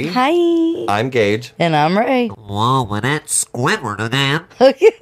[0.00, 0.86] everybody.
[0.88, 0.94] Hi.
[1.00, 2.28] I'm Gage, And I'm Rae.
[2.28, 4.44] Whoa, when it's Squidward again.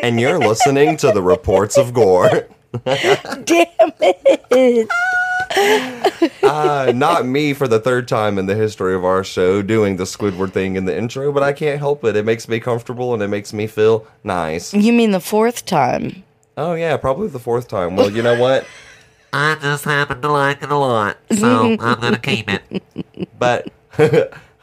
[0.00, 2.48] and you're listening to the Reports of Gore.
[2.84, 4.88] Damn it.
[6.42, 10.04] Uh, not me for the third time in the history of our show doing the
[10.04, 12.16] Squidward thing in the intro, but I can't help it.
[12.16, 14.72] It makes me comfortable and it makes me feel nice.
[14.74, 16.22] You mean the fourth time?
[16.56, 17.96] Oh, yeah, probably the fourth time.
[17.96, 18.66] Well, you know what?
[19.32, 22.82] I just happen to like it a lot, so I'm gonna keep it.
[23.38, 23.68] But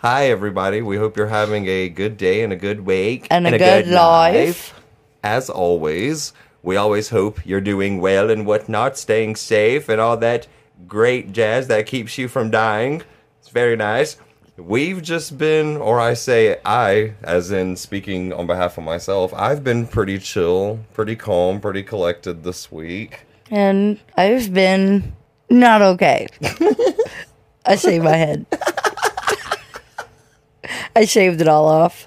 [0.10, 0.82] hi, everybody.
[0.82, 4.74] We hope you're having a good day and a good week And a good life.
[5.22, 6.32] As always,
[6.64, 10.48] we always hope you're doing well and whatnot, staying safe and all that
[10.88, 13.04] great jazz that keeps you from dying.
[13.42, 14.16] It's very nice.
[14.56, 19.62] We've just been, or I say I, as in speaking on behalf of myself, I've
[19.62, 23.26] been pretty chill, pretty calm, pretty collected this week.
[23.52, 25.18] And I've been
[25.50, 26.28] not okay.
[27.66, 28.46] I shaved my head.
[30.98, 32.06] I shaved it all off.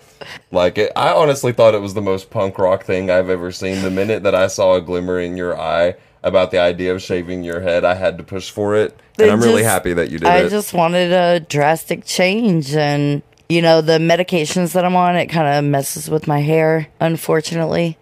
[0.50, 3.82] Like it, I honestly thought it was the most punk rock thing I've ever seen.
[3.82, 7.42] The minute that I saw a glimmer in your eye about the idea of shaving
[7.42, 10.18] your head, I had to push for it, and They I'm really happy that you
[10.18, 10.30] did it.
[10.30, 10.50] I it.
[10.50, 12.74] just wanted a drastic change.
[12.74, 16.88] And, you know, the medications that I'm on, it kind of messes with my hair,
[17.00, 17.96] unfortunately.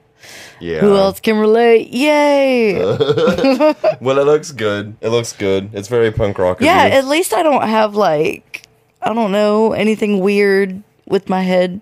[0.58, 0.80] yeah.
[0.80, 1.89] Who else can relate?
[1.92, 2.75] Yay!
[4.00, 4.97] Well, it looks good.
[5.00, 5.70] It looks good.
[5.73, 6.61] It's very punk rock.
[6.61, 8.62] Yeah, at least I don't have like
[9.01, 11.80] I don't know anything weird with my head.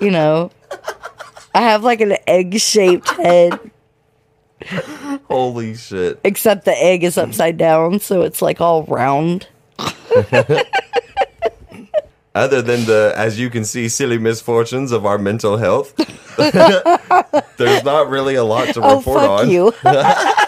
[0.00, 0.50] you know,
[1.54, 3.58] I have like an egg-shaped head,
[5.28, 6.20] Holy shit.
[6.24, 9.48] except the egg is upside down, so it's like all round.
[12.34, 15.94] Other than the, as you can see, silly misfortunes of our mental health,
[17.56, 19.48] there's not really a lot to Oh report on.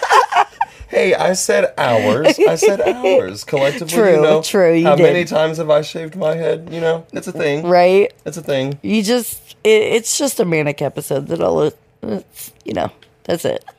[0.90, 2.36] Hey, I said hours.
[2.38, 3.44] I said hours.
[3.44, 4.42] Collectively, True, you know.
[4.42, 6.68] true, you How many times have I shaved my head?
[6.72, 7.64] You know, it's a thing.
[7.64, 8.12] right?
[8.26, 8.76] It's a thing.
[8.82, 12.90] You just it, it's just a manic episode that all it, it's, you know
[13.22, 13.64] that's it.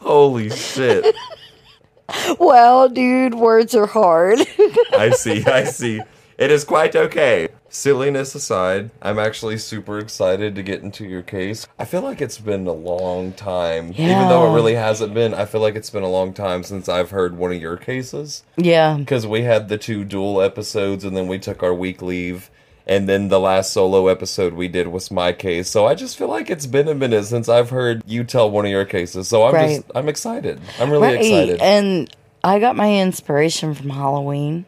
[0.00, 1.14] Holy shit.
[2.38, 4.40] Well, dude, words are hard.
[4.92, 6.00] I see, I see.
[6.38, 7.48] It is quite okay.
[7.72, 11.68] Silliness aside, I'm actually super excited to get into your case.
[11.78, 13.92] I feel like it's been a long time.
[13.96, 16.88] Even though it really hasn't been, I feel like it's been a long time since
[16.88, 18.42] I've heard one of your cases.
[18.56, 22.50] yeah, Because we had the two dual episodes and then we took our week leave.
[22.88, 25.68] And then the last solo episode we did was my case.
[25.68, 28.64] So I just feel like it's been a minute since I've heard you tell one
[28.64, 29.28] of your cases.
[29.28, 29.76] So I'm Right.
[29.76, 30.60] just, I'm excited.
[30.80, 31.60] I'm really excited.
[31.60, 34.64] And I got my inspiration from Halloween.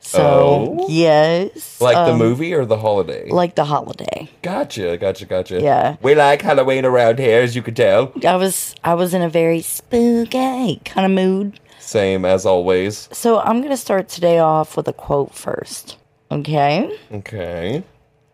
[0.00, 0.86] So Oh?
[0.88, 3.28] yes, like the um, movie or the holiday?
[3.30, 4.28] like the holiday.
[4.42, 5.60] Gotcha, gotcha, gotcha.
[5.60, 5.96] Yeah.
[6.02, 8.12] We like Halloween around here, as you can tell.
[8.24, 11.58] I was I was in a very spooky kind of mood.
[11.80, 13.08] Same as always.
[13.12, 15.96] So I'm gonna start today off with a quote first.
[16.30, 16.88] Okay.
[17.12, 17.82] Okay.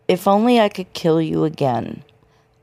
[0.07, 2.03] If only I could kill you again.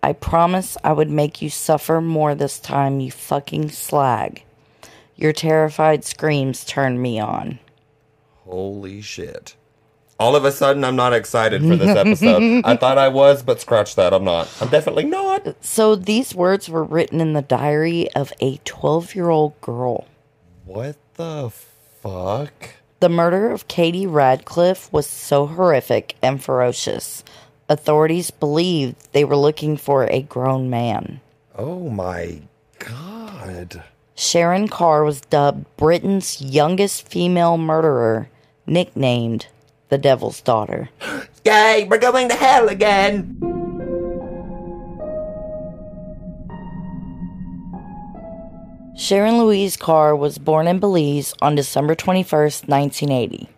[0.03, 4.43] I promise I would make you suffer more this time, you fucking slag.
[5.16, 7.59] Your terrified screams turn me on.
[8.50, 9.55] Holy shit.
[10.19, 12.62] All of a sudden, I'm not excited for this episode.
[12.65, 14.12] I thought I was, but scratch that.
[14.12, 14.50] I'm not.
[14.61, 15.55] I'm definitely not.
[15.65, 20.06] So these words were written in the diary of a 12 year old girl.
[20.66, 21.50] What the
[22.03, 22.53] fuck?
[22.99, 27.24] The murder of Katie Radcliffe was so horrific and ferocious.
[27.71, 31.21] Authorities believed they were looking for a grown man.
[31.57, 32.41] Oh my
[32.78, 33.84] god.
[34.15, 38.28] Sharon Carr was dubbed Britain's youngest female murderer,
[38.71, 39.49] nicknamed
[39.89, 40.89] the Devil's Daughter.
[41.45, 43.37] Yay, we're going to hell again.
[48.97, 53.49] Sharon Louise Carr was born in Belize on December 21st, 1980.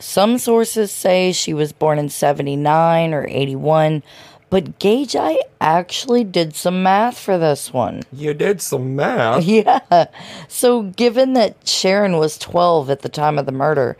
[0.00, 4.02] Some sources say she was born in 79 or 81,
[4.50, 8.02] but Gage, I actually did some math for this one.
[8.12, 9.44] You did some math.
[9.46, 10.06] Yeah.
[10.48, 13.96] So, given that Sharon was 12 at the time of the murder,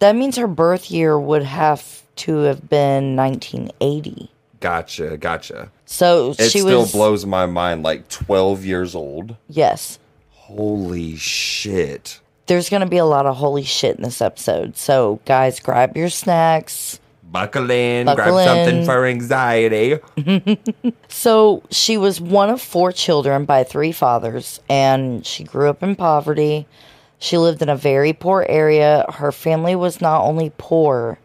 [0.00, 4.30] that means her birth year would have to have been 1980.
[4.60, 5.70] Gotcha, gotcha.
[5.86, 6.92] So, It she still was.
[6.92, 9.36] blows my mind like 12 years old.
[9.48, 9.98] Yes.
[10.30, 12.20] Holy shit.
[12.46, 14.76] There's going to be a lot of holy shit in this episode.
[14.76, 19.98] So, guys, grab your snacks, Buckle in, Buckle grab something for anxiety.
[21.08, 25.96] So she was one of four children by three fathers, and she grew up in
[25.96, 26.66] poverty.
[27.18, 29.06] She lived in a very poor area.
[29.14, 31.18] Her family was not only poor,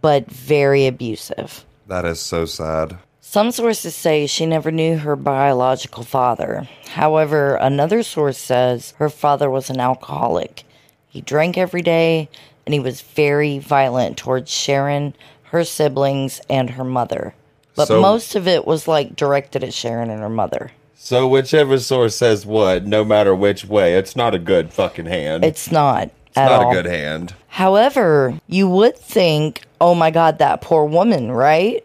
[0.00, 1.64] but very abusive.
[1.86, 2.96] That is so sad.
[3.20, 6.68] Some sources say she never knew her biological father.
[6.90, 10.64] However, another source says her father was an alcoholic.
[11.08, 12.28] He drank every day,
[12.64, 15.14] and he was very violent towards Sharon,
[15.44, 17.34] her siblings, and her mother.
[17.74, 20.70] But So- most of it was like directed at Sharon and her mother.
[20.96, 25.44] So whichever source says what, no matter which way, it's not a good fucking hand.
[25.44, 26.10] It's not.
[26.28, 26.70] It's not all.
[26.70, 27.34] a good hand.
[27.48, 31.84] However, you would think, oh my God, that poor woman, right?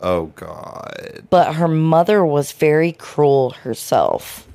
[0.00, 1.24] Oh god.
[1.28, 4.46] But her mother was very cruel herself.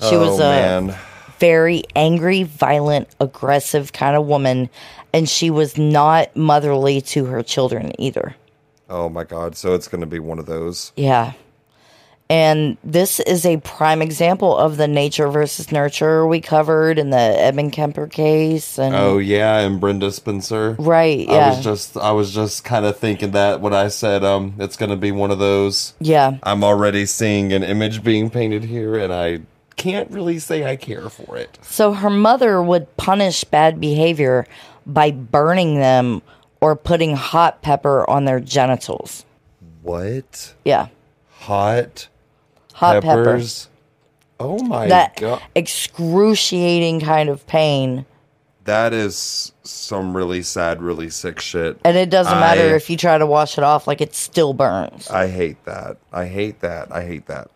[0.00, 0.98] She oh was a man.
[1.38, 4.68] very angry, violent, aggressive kind of woman,
[5.12, 8.34] and she was not motherly to her children either.
[8.90, 9.56] Oh my god.
[9.56, 10.92] So it's gonna be one of those.
[10.96, 11.32] Yeah.
[12.30, 17.18] And this is a prime example of the nature versus nurture we covered in the
[17.18, 18.78] Edmund Kemper case.
[18.78, 20.74] And Oh yeah, and Brenda Spencer.
[20.78, 21.34] right, Yeah.
[21.34, 24.76] I was just I was just kind of thinking that when I said um it's
[24.76, 25.92] gonna be one of those.
[26.00, 26.38] yeah.
[26.42, 29.40] I'm already seeing an image being painted here, and I
[29.76, 31.58] can't really say I care for it.
[31.62, 34.46] So her mother would punish bad behavior
[34.86, 36.22] by burning them
[36.62, 39.26] or putting hot pepper on their genitals.
[39.82, 40.54] What?
[40.64, 40.88] Yeah,
[41.40, 42.08] Hot
[42.74, 43.24] hot pepper.
[43.24, 43.68] peppers?
[44.38, 44.90] Oh my God.
[44.90, 45.42] That god.
[45.54, 48.04] excruciating kind of pain.
[48.64, 51.78] That is some really sad, really sick shit.
[51.84, 54.54] And it doesn't matter I- if you try to wash it off, like it still
[54.54, 55.08] burns.
[55.10, 55.98] I hate that.
[56.12, 56.90] I hate that.
[56.90, 57.50] I hate that.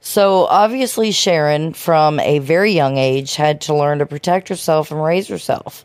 [0.00, 5.02] So obviously, Sharon, from a very young age, had to learn to protect herself and
[5.02, 5.84] raise herself.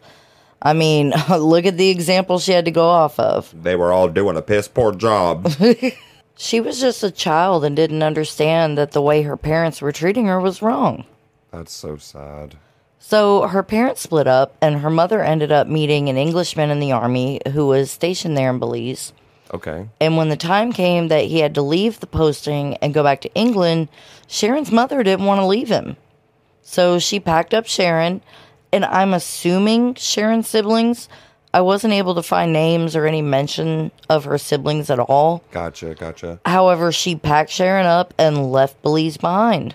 [0.61, 3.53] I mean, look at the example she had to go off of.
[3.61, 5.51] They were all doing a piss poor job.
[6.37, 10.25] She was just a child and didn't understand that the way her parents were treating
[10.25, 11.05] her was wrong.
[11.51, 12.57] That's so sad.
[12.99, 16.91] So her parents split up, and her mother ended up meeting an Englishman in the
[16.91, 19.13] army who was stationed there in Belize.
[19.53, 19.87] Okay.
[20.01, 23.21] And when the time came that he had to leave the posting and go back
[23.21, 23.89] to England,
[24.27, 25.97] Sharon's mother didn't want to leave him.
[26.63, 28.21] So she packed up Sharon,
[28.73, 31.07] and I'm assuming Sharon's siblings.
[31.55, 35.41] I wasn't able to find names or any mention of her siblings at all.
[35.51, 35.95] Gotcha.
[35.95, 36.41] Gotcha.
[36.45, 39.73] However, she packed Sharon up and left Belize behind.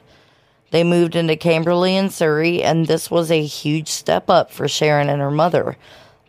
[0.73, 5.09] They moved into Camberley in Surrey, and this was a huge step up for Sharon
[5.09, 5.79] and her mother.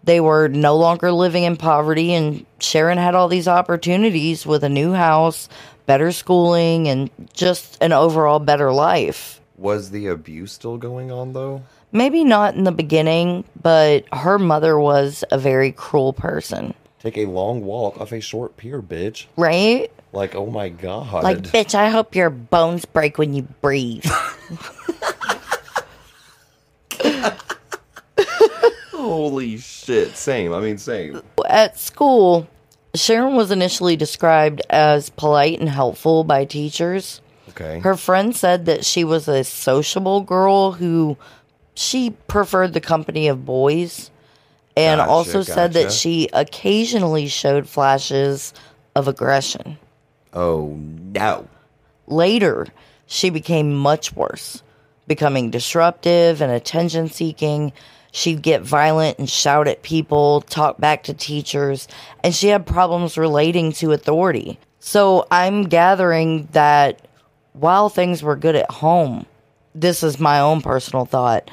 [0.05, 4.69] They were no longer living in poverty, and Sharon had all these opportunities with a
[4.69, 5.49] new house,
[5.85, 9.41] better schooling, and just an overall better life.
[9.57, 11.63] Was the abuse still going on though?
[11.91, 17.25] Maybe not in the beginning, but her mother was a very cruel person, Take a
[17.25, 19.25] long walk off a short pier, bitch.
[19.35, 19.91] right?
[20.13, 21.23] Like, oh my god.
[21.23, 24.05] Like, bitch, I hope your bones break when you breathe.
[28.91, 30.15] Holy shit.
[30.15, 30.53] Same.
[30.53, 31.21] I mean, same.
[31.47, 32.47] At school,
[32.93, 37.21] Sharon was initially described as polite and helpful by teachers.
[37.49, 37.79] Okay.
[37.79, 41.17] Her friends said that she was a sociable girl who
[41.75, 44.11] she preferred the company of boys
[44.77, 48.53] and Gotcha, also said that she occasionally showed flashes
[48.95, 49.77] of aggression.
[50.33, 51.47] oh no.
[52.07, 52.67] Later,
[53.05, 54.63] she became much worse,
[55.07, 57.71] becoming disruptive and attention seeking.
[58.11, 61.87] She'd get violent and shout at people, talk back to teachers,
[62.23, 64.59] and she had problems relating to authority.
[64.79, 67.07] So I'm gathering that
[67.53, 69.25] while things were good at home,
[69.73, 71.49] this is my own personal thought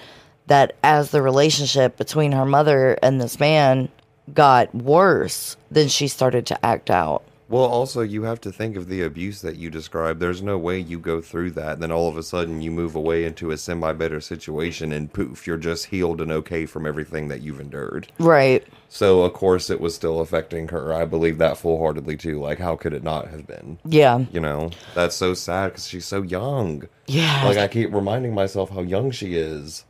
[0.46, 3.88] that as the relationship between her mother and this man
[4.32, 7.22] got worse, then she started to act out.
[7.48, 10.20] Well, also, you have to think of the abuse that you described.
[10.20, 12.94] There's no way you go through that, and then all of a sudden you move
[12.94, 17.28] away into a semi better situation, and poof, you're just healed and okay from everything
[17.28, 18.12] that you've endured.
[18.18, 18.66] Right.
[18.90, 20.92] So, of course, it was still affecting her.
[20.92, 22.38] I believe that full heartedly, too.
[22.38, 23.78] Like, how could it not have been?
[23.84, 24.26] Yeah.
[24.30, 26.86] You know, that's so sad because she's so young.
[27.06, 27.44] Yeah.
[27.44, 29.84] Like, I keep reminding myself how young she is.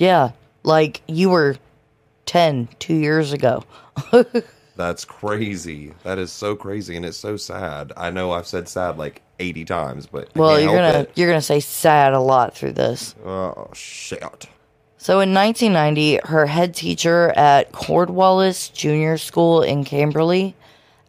[0.00, 1.56] Yeah, like you were
[2.24, 3.64] 10 two years ago.
[4.80, 5.92] That's crazy.
[6.04, 7.92] That is so crazy, and it's so sad.
[7.98, 11.10] I know I've said sad like 80 times, but Well, you're gonna it.
[11.16, 13.14] you're gonna say sad a lot through this.
[13.22, 14.46] Oh, shit.
[14.96, 20.54] So in 1990, her head teacher at Cornwallis Junior School in Camberley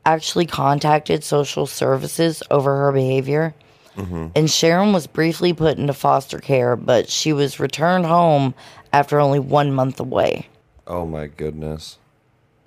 [0.06, 3.56] actually contacted social services over her behavior.
[3.96, 4.28] Mm-hmm.
[4.36, 8.54] And Sharon was briefly put into foster care, but she was returned home
[8.92, 10.50] after only one month away.
[10.88, 12.00] Oh, my goodness.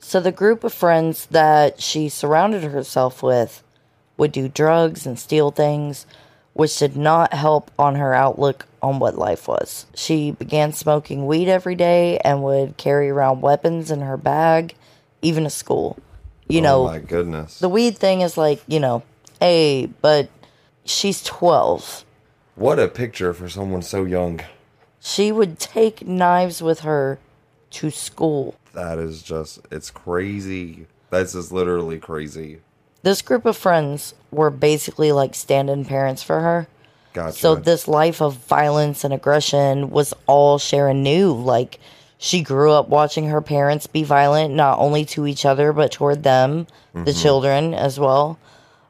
[0.06, 3.64] So the group of friends that she surrounded herself with
[4.18, 6.06] would do drugs and steal things,
[6.52, 9.86] which did not help on her outlook on what life was.
[9.94, 14.74] She began smoking weed every day and would carry around weapons in her bag,
[15.22, 15.98] even to school.
[16.48, 17.58] You oh know, oh my goodness.
[17.58, 19.02] the weed thing is like, you know,
[19.40, 20.28] hey, but
[20.84, 22.04] she's 12.
[22.56, 24.42] what a picture for someone so young.
[25.00, 27.18] She would take knives with her
[27.70, 28.54] to school.
[28.74, 30.86] That is just, it's crazy.
[31.10, 32.60] That's just literally crazy.
[33.02, 36.68] This group of friends were basically like stand in parents for her.
[37.12, 37.38] Gotcha.
[37.38, 41.32] So this life of violence and aggression was all Sharon knew.
[41.32, 41.78] Like
[42.18, 46.22] she grew up watching her parents be violent, not only to each other, but toward
[46.22, 47.20] them, the mm-hmm.
[47.20, 48.38] children as well.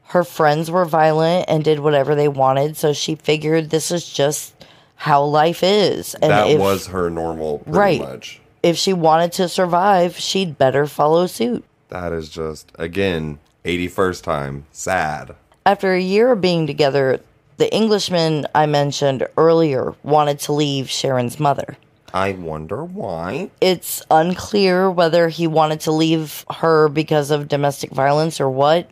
[0.04, 2.76] Her friends were violent and did whatever they wanted.
[2.76, 4.54] So she figured this is just
[4.96, 6.14] how life is.
[6.14, 8.00] And that if, was her normal, pretty Right.
[8.00, 8.40] much.
[8.64, 11.62] If she wanted to survive, she'd better follow suit.
[11.90, 14.64] That is just, again, 81st time.
[14.72, 15.36] Sad.
[15.66, 17.20] After a year of being together,
[17.58, 21.76] the Englishman I mentioned earlier wanted to leave Sharon's mother.
[22.14, 23.50] I wonder why.
[23.60, 28.88] It's unclear whether he wanted to leave her because of domestic violence or what,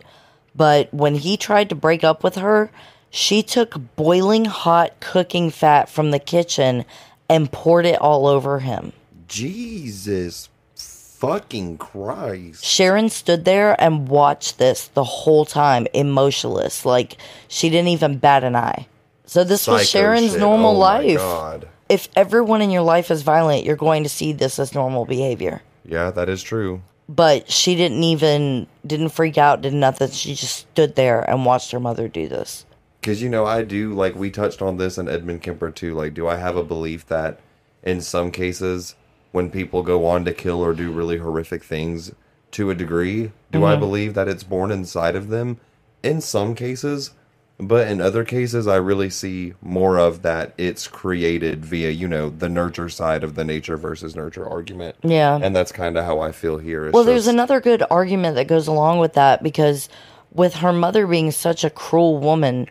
[0.55, 2.71] but when he tried to break up with her,
[3.09, 6.85] she took boiling hot cooking fat from the kitchen
[7.31, 8.93] and poured it all over him.
[9.29, 12.65] Jesus fucking Christ.
[12.65, 17.17] Sharon stood there and watched this the whole time, emotionless, like
[17.49, 18.89] she didn't even bat an eye.
[19.25, 20.41] So this was Sharon's shit.
[20.41, 21.19] normal Oh my life.
[21.19, 21.69] God.
[21.89, 25.63] If everyone in your life is violent, you're going to see this as normal behavior.
[25.85, 26.83] Yeah, that is true.
[27.09, 30.11] But she didn't even didn't freak out, did nothing.
[30.11, 32.65] She just stood there and watched her mother do this.
[33.01, 35.95] Because, you know, I do, like, we touched on this in Edmund Kemper, too.
[35.95, 37.41] Like, do I have a belief that
[37.83, 38.95] in some cases,
[39.33, 42.13] when people go on to kill or do really horrific things
[42.53, 43.81] to a degree, do I mm-hmm.
[43.81, 45.59] believe that it's born inside of them?
[46.03, 47.11] In some cases.
[47.59, 52.29] But in other cases, I really see more of that it's created via, you know,
[52.29, 54.97] the nurture side of the nature versus nurture argument.
[55.03, 55.39] Yeah.
[55.41, 56.87] And that's kind of how I feel here.
[56.87, 59.89] It's Well, there's just- another good argument that goes along with that because
[60.33, 62.69] with her mother being such a cruel woman,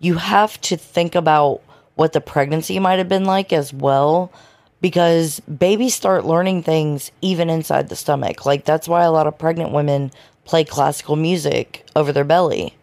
[0.00, 1.62] you have to think about
[1.94, 4.30] what the pregnancy might have been like as well
[4.80, 8.44] because babies start learning things even inside the stomach.
[8.46, 10.12] Like that's why a lot of pregnant women
[10.44, 12.74] play classical music over their belly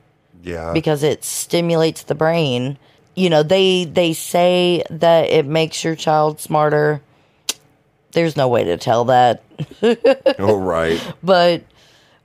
[0.43, 0.73] Yeah.
[0.73, 2.77] because it stimulates the brain.
[3.15, 7.01] You know, they they say that it makes your child smarter.
[8.11, 9.43] There's no way to tell that.
[10.39, 11.01] oh, right.
[11.23, 11.63] But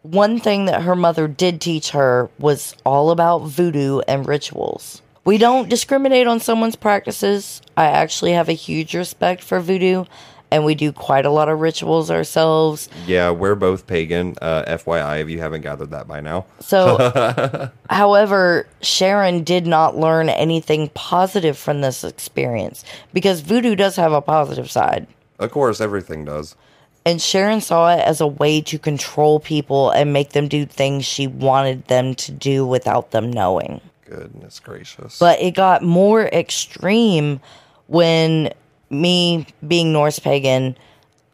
[0.02, 5.02] one thing that her mother did teach her was all about voodoo and rituals.
[5.28, 7.60] We don't discriminate on someone's practices.
[7.76, 10.06] I actually have a huge respect for voodoo,
[10.50, 12.88] and we do quite a lot of rituals ourselves.
[13.06, 14.36] Yeah, we're both pagan.
[14.40, 16.46] Uh, FYI, if you haven't gathered that by now.
[16.60, 22.82] So, however, Sharon did not learn anything positive from this experience
[23.12, 25.06] because voodoo does have a positive side.
[25.38, 26.56] Of course, everything does.
[27.04, 31.04] And Sharon saw it as a way to control people and make them do things
[31.04, 33.82] she wanted them to do without them knowing.
[34.08, 35.18] Goodness gracious.
[35.18, 37.40] But it got more extreme
[37.86, 38.52] when
[38.90, 40.76] me being Norse pagan,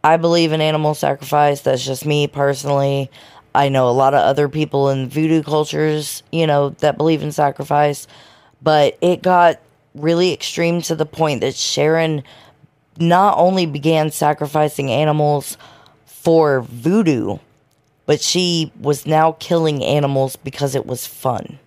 [0.02, 1.61] I believe in animal sacrifice.
[1.61, 3.11] That's just me personally.
[3.54, 7.31] I know a lot of other people in voodoo cultures, you know, that believe in
[7.31, 8.09] sacrifice.
[8.61, 9.61] But it got
[9.95, 12.25] really extreme to the point that Sharon
[12.99, 15.57] not only began sacrificing animals
[16.07, 17.38] for voodoo,
[18.07, 21.59] but she was now killing animals because it was fun.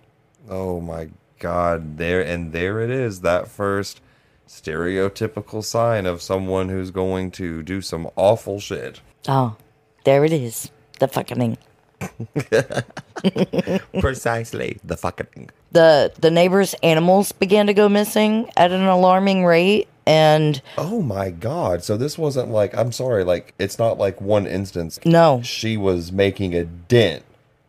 [0.48, 3.20] Oh my god, there and there it is.
[3.20, 4.00] That first
[4.46, 9.00] stereotypical sign of someone who's going to do some awful shit.
[9.28, 9.56] Oh,
[10.04, 10.70] there it is.
[10.98, 11.58] The fucking
[14.00, 14.78] Precisely.
[14.84, 20.62] The fucking the the neighbors' animals began to go missing at an alarming rate, and
[20.76, 21.84] Oh my god.
[21.84, 24.98] So this wasn't like I'm sorry, like it's not like one instance.
[25.04, 27.24] no, She was making a dent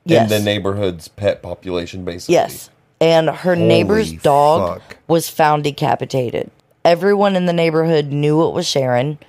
[0.06, 0.32] Yes.
[0.32, 2.34] in the neighborhood's pet population basically.
[2.36, 2.70] yes,
[3.02, 4.98] and her neighbor's dog fuck.
[5.08, 6.50] was found decapitated.
[6.86, 9.20] Everyone in the neighborhood knew it was Sharon,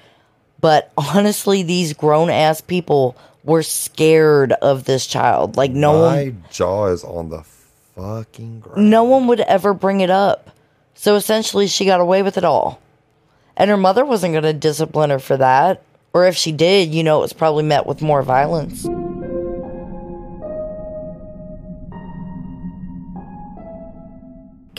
[0.60, 5.56] but honestly, these grown ass people were scared of this child.
[5.56, 7.42] Like no one My jaw is on the
[7.96, 8.90] fucking ground.
[8.90, 10.50] no one would ever bring it up.
[10.94, 12.80] So essentially, she got away with it all.
[13.56, 15.82] And her mother wasn't going to discipline her for that.
[16.12, 18.86] Or if she did, you know, it was probably met with more violence.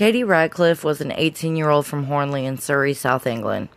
[0.02, 3.70] Katie Radcliffe was an 18 year old from Hornley in Surrey, South England.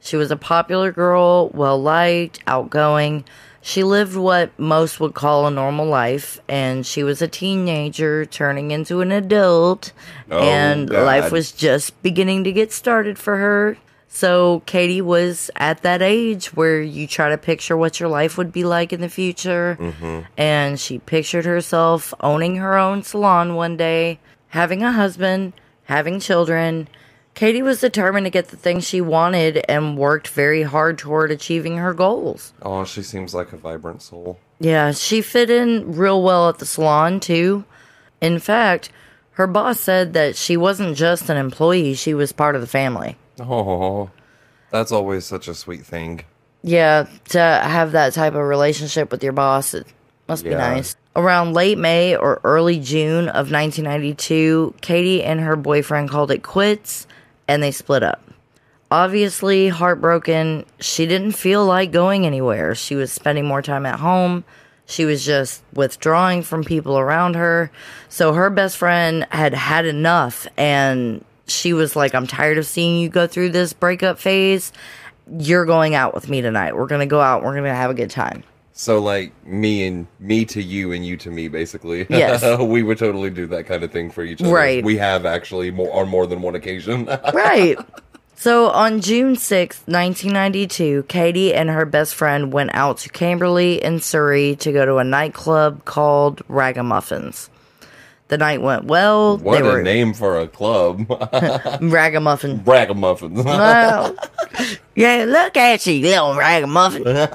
[0.00, 3.26] She was a popular girl, well liked, outgoing.
[3.60, 8.70] She lived what most would call a normal life, and she was a teenager turning
[8.70, 9.92] into an adult,
[10.30, 11.04] Oh, and God.
[11.04, 13.76] life was just beginning to get started for her.
[14.08, 18.52] So Katie was at that age where you try to picture what your life would
[18.52, 20.20] be like in the future, Mm-hmm.
[20.38, 25.52] and she pictured herself owning her own salon one day, having a husband,
[25.84, 26.88] having children.
[27.34, 31.76] Katie was determined to get the things she wanted and worked very hard toward achieving
[31.76, 32.52] her goals.
[32.62, 34.40] Oh, she seems like a vibrant soul.
[34.58, 37.64] Yeah, she fit in real well at the salon, too.
[38.20, 38.90] In fact,
[39.32, 43.16] her boss said that she wasn't just an employee, she was part of the family.
[43.38, 44.10] Oh,
[44.70, 46.22] that's always such a sweet thing.
[46.62, 49.86] Yeah, to have that type of relationship with your boss, it
[50.28, 50.96] must be nice.
[51.16, 57.06] Around late May or early June of 1992, Katie and her boyfriend called it quits
[57.48, 58.22] and they split up.
[58.90, 62.74] Obviously, heartbroken, she didn't feel like going anywhere.
[62.74, 64.44] She was spending more time at home.
[64.86, 67.70] She was just withdrawing from people around her.
[68.08, 73.00] So her best friend had had enough and she was like, I'm tired of seeing
[73.00, 74.72] you go through this breakup phase.
[75.38, 76.76] You're going out with me tonight.
[76.76, 77.42] We're going to go out.
[77.42, 78.42] We're going to have a good time.
[78.78, 82.06] So like me and me to you and you to me, basically.
[82.08, 82.60] Yes.
[82.60, 84.52] we would totally do that kind of thing for each other.
[84.52, 84.84] Right.
[84.84, 87.08] We have actually more on more than one occasion.
[87.34, 87.76] Right.
[88.36, 93.98] So on June sixth, 1992, Katie and her best friend went out to Camberley in
[93.98, 97.50] Surrey to go to a nightclub called Ragamuffins.
[98.28, 99.38] The night went well.
[99.38, 101.04] what they a were name for a club.
[101.80, 102.62] Ragamuffin.
[102.64, 103.44] Ragamuffins.
[103.44, 104.14] Well,
[104.94, 107.28] yeah, look at you, little ragamuffin.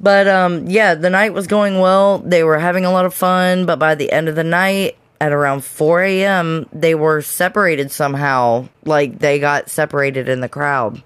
[0.00, 2.18] But um, yeah, the night was going well.
[2.18, 5.32] They were having a lot of fun, but by the end of the night, at
[5.32, 8.68] around 4 a.m., they were separated somehow.
[8.84, 11.02] Like they got separated in the crowd.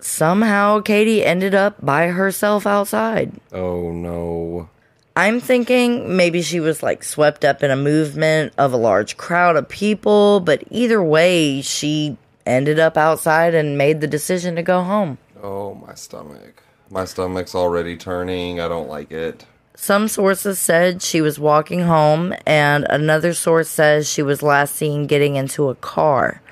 [0.00, 3.32] Somehow, Katie ended up by herself outside.
[3.52, 4.68] oh no.
[5.16, 9.56] I'm thinking maybe she was like swept up in a movement of a large crowd
[9.56, 14.84] of people, but either way, she ended up outside and made the decision to go
[14.84, 15.18] home.
[15.42, 16.62] Oh my stomach.
[16.90, 18.60] My stomach's already turning.
[18.60, 19.44] I don't like it.
[19.74, 25.06] Some sources said she was walking home, and another source says she was last seen
[25.06, 26.42] getting into a car.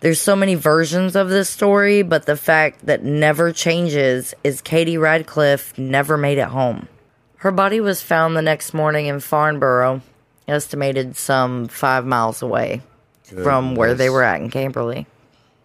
[0.00, 4.98] There's so many versions of this story, but the fact that never changes is Katie
[4.98, 6.88] Radcliffe never made it home.
[7.36, 10.00] Her body was found the next morning in Farnborough,
[10.48, 12.82] estimated some five miles away
[13.24, 15.06] from where they were at in Camberley.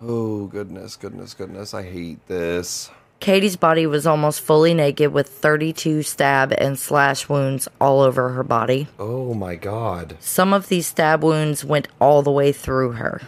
[0.01, 1.73] Oh goodness, goodness, goodness.
[1.73, 2.91] I hate this.
[3.19, 8.43] Katie's body was almost fully naked with 32 stab and slash wounds all over her
[8.43, 8.88] body.
[8.99, 10.17] Oh my god.
[10.19, 13.21] Some of these stab wounds went all the way through her.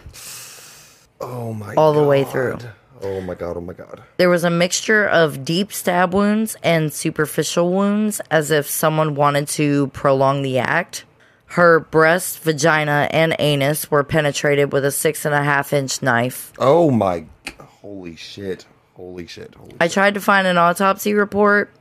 [1.20, 2.58] Oh my All the way through.
[3.02, 4.02] Oh my god, oh my god.
[4.18, 9.48] There was a mixture of deep stab wounds and superficial wounds, as if someone wanted
[9.48, 11.04] to prolong the act.
[11.46, 16.52] Her breast, vagina, and anus were penetrated with a six and a half inch knife.
[16.58, 17.24] Oh my
[17.58, 18.66] holy shit.
[19.00, 19.54] Holy shit.
[19.54, 21.72] Holy I tried to find an autopsy report,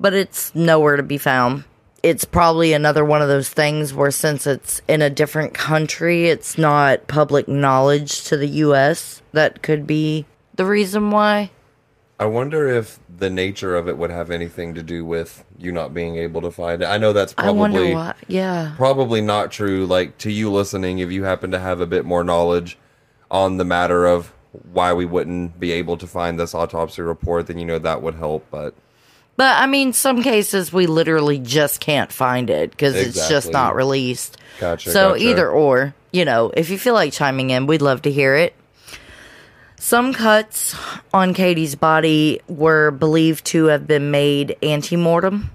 [0.00, 1.64] but it's nowhere to be found.
[2.02, 6.56] It's probably another one of those things where, since it's in a different country, it's
[6.56, 9.20] not public knowledge to the US.
[9.32, 11.50] That could be the reason why.
[12.18, 15.92] I wonder if the nature of it would have anything to do with you not
[15.92, 16.86] being able to find it.
[16.86, 18.14] I know that's probably why.
[18.28, 18.72] Yeah.
[18.78, 19.84] probably not true.
[19.84, 22.78] Like to you listening, if you happen to have a bit more knowledge
[23.30, 24.32] on the matter of
[24.72, 28.14] why we wouldn't be able to find this autopsy report, then you know that would
[28.14, 28.46] help.
[28.50, 28.74] But
[29.36, 33.74] But I mean, some cases we literally just can't find it because it's just not
[33.74, 34.36] released.
[34.60, 35.24] Gotcha, So gotcha.
[35.24, 38.54] either or, you know, if you feel like chiming in, we'd love to hear it.
[39.76, 40.76] Some cuts
[41.12, 45.46] on Katie's body were believed to have been made antemortem.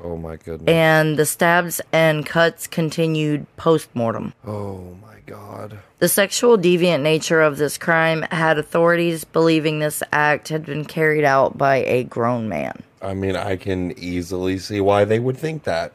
[0.00, 0.68] oh my goodness.
[0.68, 4.32] and the stabs and cuts continued post mortem.
[4.46, 5.78] oh my god.
[5.98, 11.24] The sexual deviant nature of this crime had authorities believing this act had been carried
[11.24, 12.82] out by a grown man.
[13.02, 15.92] I mean, I can easily see why they would think that.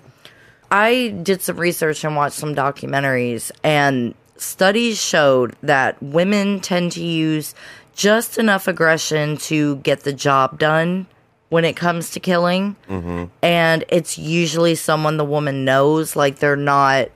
[0.72, 7.04] I did some research and watched some documentaries, and studies showed that women tend to
[7.04, 7.56] use
[7.96, 11.08] just enough aggression to get the job done
[11.50, 12.76] when it comes to killing.
[12.88, 13.26] Mm-hmm.
[13.42, 16.16] And it's usually someone the woman knows.
[16.16, 17.10] Like, they're not,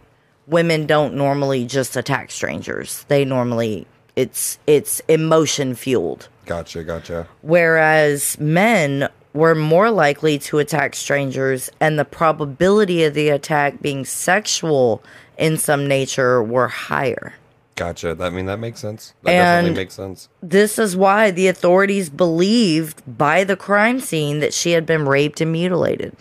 [0.48, 3.06] women don't normally just attack strangers.
[3.08, 7.28] They normally, it's, it's emotion fueled Gotcha, gotcha.
[7.42, 14.06] whereas men were more likely to attack strangers and the probability of the attack being
[14.06, 15.02] sexual
[15.38, 17.34] in some nature were higher.
[17.76, 18.14] Gotcha.
[18.14, 19.16] That I mean that makes sense.
[19.24, 20.30] That And- definitely makes sense.
[20.44, 25.42] This is why the authorities believed by the crime scene that she had been raped
[25.42, 26.16] and mutilated.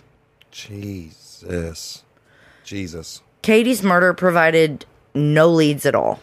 [0.50, 2.02] Jesus.
[2.64, 3.20] Jesus.
[3.42, 6.20] Katie's murder provided no leads at all.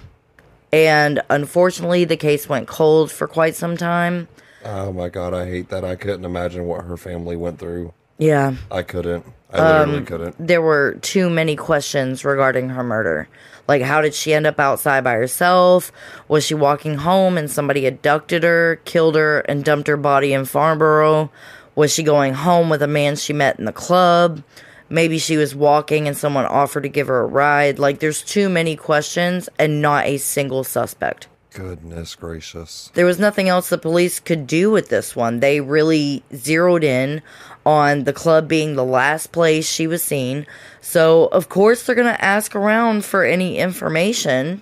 [0.71, 4.27] And unfortunately, the case went cold for quite some time.
[4.63, 5.83] Oh my god, I hate that.
[5.83, 7.93] I couldn't imagine what her family went through.
[8.17, 9.25] Yeah, I couldn't.
[9.51, 10.47] I Um, literally couldn't.
[10.47, 13.27] there were too many questions regarding her murder.
[13.67, 15.91] Like, how did she end up outside by herself?
[16.27, 20.45] Was she walking home and somebody abducted her, killed her, and dumped her body in
[20.45, 21.31] Farnborough?
[21.75, 24.43] Was she going home with a man she met in the club?
[24.89, 27.79] Maybe she was walking and someone offered to give her a ride.
[27.79, 31.27] Like, there's too many questions and not a single suspect.
[31.53, 32.91] Goodness gracious.
[32.93, 35.39] There was nothing else the police could do with this one.
[35.39, 37.21] They really zeroed in
[37.65, 40.45] on the club being the last place she was seen.
[40.81, 44.61] So, of course, they're going to ask around for any information,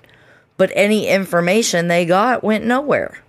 [0.55, 3.21] but any information they got went nowhere.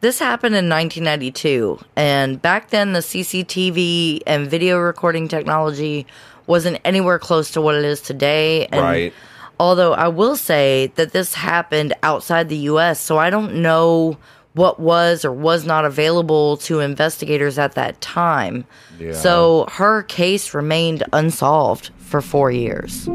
[0.00, 6.08] This happened in 1992, and back then the CCTV and video recording technology
[6.46, 8.66] wasn't anywhere close to what it is today.
[8.66, 9.14] And Right.
[9.60, 14.16] Although I will say that this happened outside the US, so I don't know
[14.54, 18.64] what was or was not available to investigators at that time.
[18.98, 19.12] Yeah.
[19.12, 23.08] So her case remained unsolved for four years.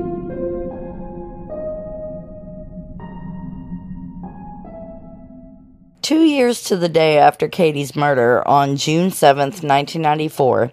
[6.01, 10.71] Two years to the day after Katie's murder on June 7th, 1994,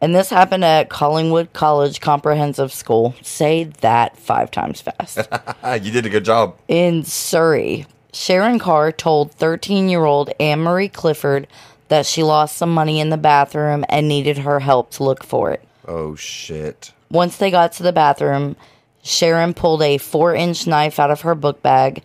[0.00, 3.14] and this happened at Collingwood College Comprehensive School.
[3.22, 5.18] Say that five times fast.
[5.84, 6.56] You did a good job.
[6.68, 11.46] In Surrey, Sharon Carr told 13 year old Anne Marie Clifford
[11.88, 15.50] that she lost some money in the bathroom and needed her help to look for
[15.50, 15.62] it.
[15.86, 16.92] Oh shit.
[17.10, 18.56] Once they got to the bathroom,
[19.02, 22.02] Sharon pulled a four inch knife out of her book bag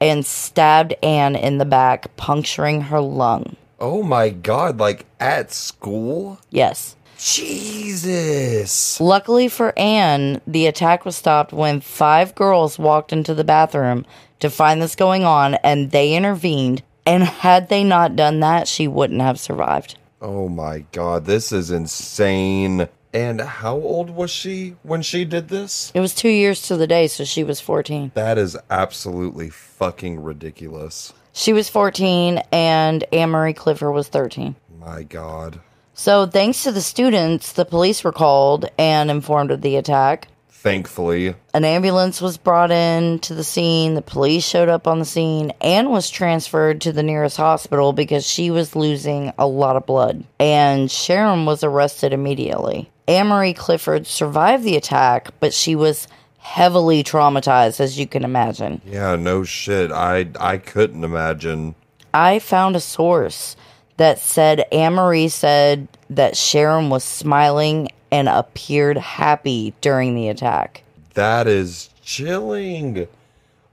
[0.00, 3.56] and stabbed Anne in the back, puncturing her lung.
[3.78, 6.38] Oh my god, like at school?
[6.50, 6.96] Yes.
[7.20, 8.98] Jesus.
[8.98, 14.06] Luckily for Anne, the attack was stopped when five girls walked into the bathroom
[14.38, 16.82] to find this going on and they intervened.
[17.04, 19.98] And had they not done that, she wouldn't have survived.
[20.22, 22.88] Oh my god, this is insane.
[23.12, 25.90] And how old was she when she did this?
[25.94, 28.12] It was two years to the day, so she was 14.
[28.14, 31.12] That is absolutely fucking ridiculous.
[31.32, 34.54] She was 14, and Anne Marie Clifford was 13.
[34.78, 35.60] My god.
[36.00, 40.28] So, thanks to the students, the police were called and informed of the attack.
[40.48, 41.34] Thankfully.
[41.52, 43.92] An ambulance was brought in to the scene.
[43.92, 45.52] The police showed up on the scene.
[45.60, 50.24] Anne was transferred to the nearest hospital because she was losing a lot of blood.
[50.38, 52.90] And Sharon was arrested immediately.
[53.06, 56.08] Anne Marie Clifford survived the attack, but she was
[56.38, 58.80] heavily traumatized, as you can imagine.
[58.86, 59.92] Yeah, no shit.
[59.92, 61.74] I I couldn't imagine.
[62.14, 63.54] I found a source
[64.00, 70.82] that said Anne Marie said that Sharon was smiling and appeared happy during the attack.
[71.12, 73.08] That is chilling.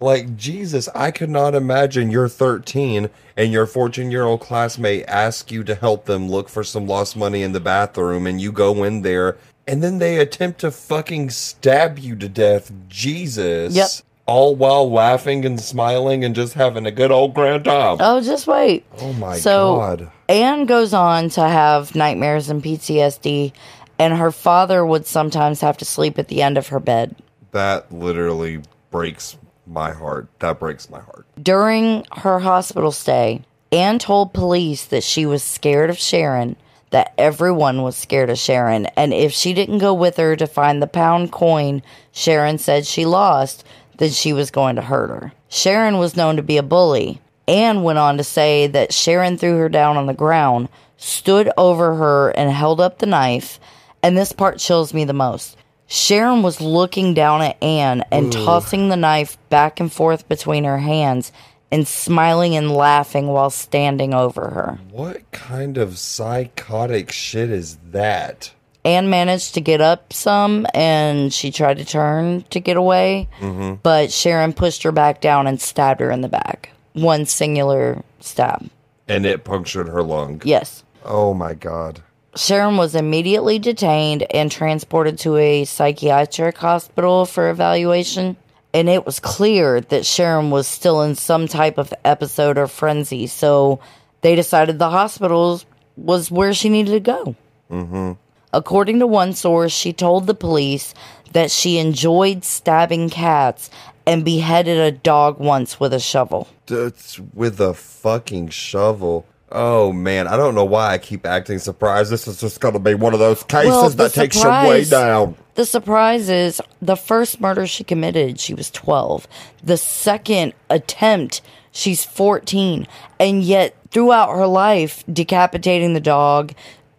[0.02, 5.50] Like, Jesus, I could not imagine you're 13 and your 14 year old classmate asks
[5.50, 8.84] you to help them look for some lost money in the bathroom, and you go
[8.84, 12.70] in there, and then they attempt to fucking stab you to death.
[12.90, 13.74] Jesus.
[13.74, 13.90] Yep.
[14.28, 17.98] All while laughing and smiling and just having a good old grand time.
[18.00, 18.86] Oh, just wait.
[19.00, 20.12] Oh my so, god.
[20.28, 23.54] Anne goes on to have nightmares and PTSD,
[23.98, 27.16] and her father would sometimes have to sleep at the end of her bed.
[27.52, 28.62] That literally
[28.92, 30.28] breaks my heart.
[30.40, 31.26] That breaks my heart.
[31.42, 36.56] During her hospital stay, Anne told police that she was scared of Sharon,
[36.90, 40.82] that everyone was scared of Sharon, and if she didn't go with her to find
[40.82, 43.66] the pound coin Sharon said she lost,
[43.98, 45.32] then she was going to hurt her.
[45.50, 47.22] Sharon was known to be a bully.
[47.48, 51.96] Anne went on to say that Sharon threw her down on the ground, stood over
[51.96, 53.60] her, and held up the knife.
[54.04, 55.58] And this part chills me the most.
[55.88, 60.80] Sharon was looking down at Anne and tossing the knife back and forth between her
[60.80, 61.32] hands
[61.72, 64.80] and smiling and laughing while standing over her.
[64.92, 68.52] What kind of psychotic shit is that?
[68.88, 73.76] Anne managed to get up some and she tried to turn to get away, mm-hmm.
[73.84, 76.70] but Sharon pushed her back down and stabbed her in the back.
[76.94, 78.70] One singular stab.
[79.06, 80.42] And it punctured her lung.
[80.46, 80.86] Yes.
[81.04, 82.02] Oh my god.
[82.38, 88.38] Sharon was immediately detained and transported to a psychiatric hospital for evaluation.
[88.74, 93.28] And it was clear that Sharon was still in some type of episode or frenzy,
[93.28, 93.82] so
[94.22, 95.62] they decided the hospital
[95.98, 97.36] was where she needed to go.
[97.70, 98.14] Mm-hmm.
[98.58, 100.96] According to one source, she told the police
[101.34, 103.70] that she enjoyed stabbing cats
[104.08, 106.48] and beheaded a dog once with a shovel.
[106.66, 109.28] That's with a fucking shovel.
[109.52, 112.12] Oh man, I don't know why I keep acting surprised.
[112.12, 115.36] This is just gonna be one of those cases Well, that takes you way down.
[115.54, 119.28] The surprise is the first murder she committed, she was 12.
[119.64, 121.42] The second attempt,
[121.72, 122.88] she's 14.
[123.20, 126.54] And yet, throughout her life, decapitating the dog,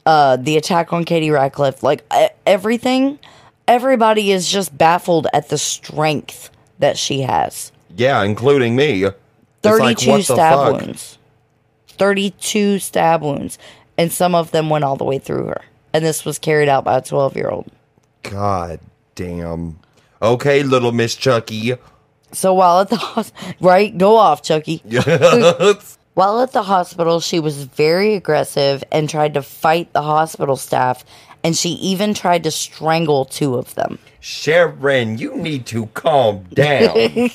[0.09, 2.03] uh, the attack on Katie Radcliffe, like
[2.47, 3.19] everything,
[3.67, 7.73] everybody is just baffled at the strength that she has.
[7.95, 9.05] Yeah, including me.
[9.05, 9.15] It's
[9.65, 11.19] like, 32 what stab wounds.
[11.89, 13.59] 32 stab wounds.
[13.99, 15.61] And some of them went all the way through her.
[15.93, 17.71] And this was carried out by a 12 year old.
[18.23, 18.81] God
[19.15, 19.79] damn.
[20.23, 21.75] Okay, little Miss Chucky.
[22.33, 23.97] So while at the hospital, right?
[23.97, 24.83] Go off, Chucky.
[26.19, 31.05] While at the hospital, she was very aggressive and tried to fight the hospital staff,
[31.45, 34.01] and she even tried to strangle two of them.
[34.19, 36.97] Sharon, you need to calm down.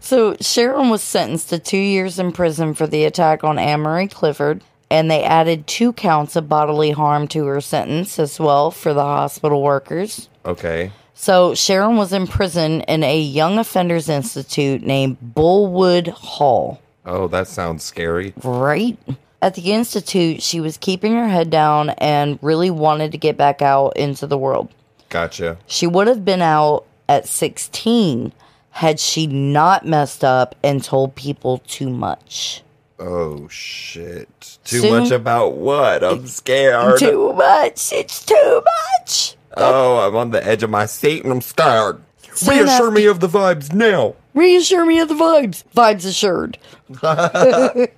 [0.00, 4.08] So Sharon was sentenced to two years in prison for the attack on Anne Marie
[4.08, 8.94] Clifford, and they added two counts of bodily harm to her sentence as well for
[8.94, 10.30] the hospital workers.
[10.46, 10.90] okay.
[11.14, 16.80] So Sharon was in prison in a young offenders institute named Bullwood Hall.
[17.04, 18.32] Oh, that sounds scary.
[18.42, 18.98] Right?
[19.40, 23.60] At the institute, she was keeping her head down and really wanted to get back
[23.60, 24.68] out into the world.
[25.08, 25.58] Gotcha.
[25.66, 28.32] She would have been out at 16
[28.70, 32.62] had she not messed up and told people too much.
[32.98, 34.58] Oh shit.
[34.64, 36.04] Too Soon- much about what?
[36.04, 37.00] I'm scared.
[37.00, 37.92] Too much.
[37.92, 38.62] It's too
[39.00, 39.36] much.
[39.56, 42.00] Oh, I'm on the edge of my seat and I'm scared.
[42.34, 44.14] Soon Reassure after- me of the vibes now.
[44.34, 45.62] Reassure me of the vibes.
[45.76, 46.58] Vibes assured.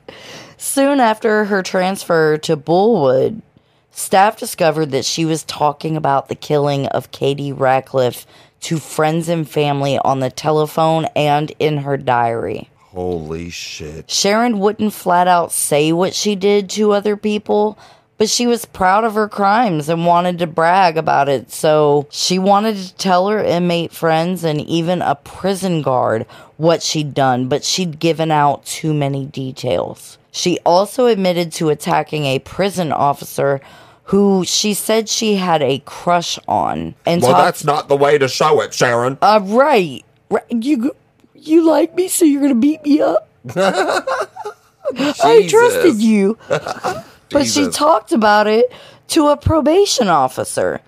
[0.58, 3.42] Soon after her transfer to Bullwood,
[3.90, 8.26] staff discovered that she was talking about the killing of Katie Radcliffe
[8.60, 12.70] to friends and family on the telephone and in her diary.
[12.78, 14.10] Holy shit.
[14.10, 17.76] Sharon wouldn't flat out say what she did to other people,
[18.16, 21.50] but she was proud of her crimes and wanted to brag about it.
[21.50, 26.24] So she wanted to tell her inmate friends and even a prison guard
[26.56, 30.16] what she'd done, but she'd given out too many details.
[30.30, 33.60] She also admitted to attacking a prison officer
[34.08, 36.94] who she said she had a crush on.
[37.06, 39.16] And Well, talked- that's not the way to show it, Sharon.
[39.22, 40.04] uh, right.
[40.30, 40.44] right.
[40.50, 40.94] You
[41.34, 43.28] you like me, so you're gonna beat me up.
[43.56, 46.38] I trusted you.
[47.34, 48.72] but she talked about it
[49.08, 50.80] to a probation officer.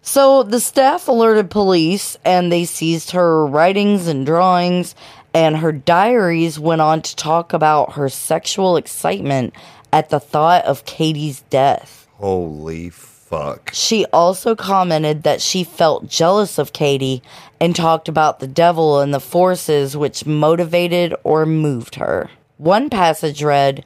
[0.00, 4.94] So the staff alerted police and they seized her writings and drawings,
[5.34, 9.52] and her diaries went on to talk about her sexual excitement
[9.92, 12.08] at the thought of Katie's death.
[12.14, 13.70] Holy fuck.
[13.74, 17.22] She also commented that she felt jealous of Katie
[17.60, 22.30] and talked about the devil and the forces which motivated or moved her.
[22.56, 23.84] One passage read,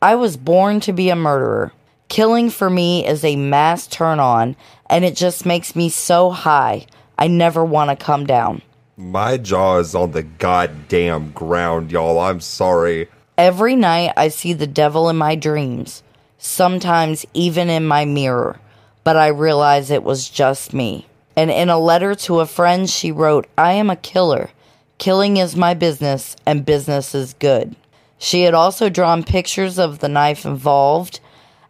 [0.00, 1.72] I was born to be a murderer.
[2.08, 4.54] Killing for me is a mass turn on,
[4.88, 6.86] and it just makes me so high.
[7.18, 8.62] I never want to come down.
[8.96, 12.20] My jaw is on the goddamn ground, y'all.
[12.20, 13.08] I'm sorry.
[13.36, 16.04] Every night I see the devil in my dreams,
[16.38, 18.60] sometimes even in my mirror,
[19.02, 21.06] but I realize it was just me.
[21.36, 24.50] And in a letter to a friend, she wrote, I am a killer.
[24.98, 27.74] Killing is my business, and business is good.
[28.18, 31.20] She had also drawn pictures of the knife involved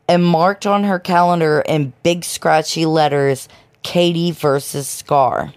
[0.09, 3.49] and marked on her calendar in big scratchy letters
[3.83, 5.53] Katie versus Scar.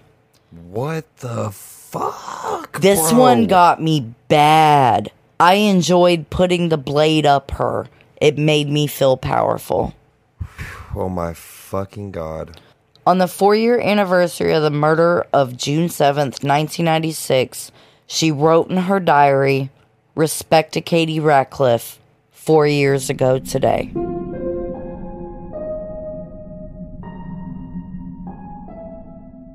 [0.50, 2.80] What the fuck?
[2.80, 3.20] This bro?
[3.20, 5.10] one got me bad.
[5.40, 7.88] I enjoyed putting the blade up her.
[8.20, 9.94] It made me feel powerful.
[10.94, 12.60] Oh my fucking god.
[13.06, 17.72] On the four year anniversary of the murder of June 7th, 1996,
[18.06, 19.70] she wrote in her diary,
[20.14, 21.98] Respect to Katie Radcliffe,
[22.30, 23.90] four years ago today.